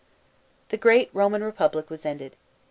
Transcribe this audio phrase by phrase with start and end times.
[0.69, 2.35] "The great Roman Republic was ended.